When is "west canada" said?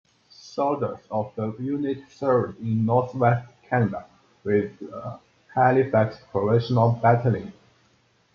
3.13-4.05